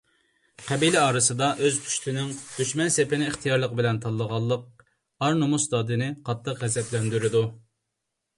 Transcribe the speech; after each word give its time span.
قەبىلە 0.67 1.01
ئارىسىدا 1.07 1.49
ئۆز 1.67 1.75
پۇشتىنىڭ 1.83 2.31
دۈشمەن 2.45 2.89
سېپىنى 2.95 3.27
ئىختىيارلىقى 3.33 3.77
بىلەن 3.81 4.01
تاللىغانلىق 4.07 4.83
ئار- 5.29 5.37
نومۇس 5.43 5.69
دادىنى 5.75 6.09
قاتتىق 6.31 6.65
غەزەپلەندۈرىدۇ. 6.67 7.45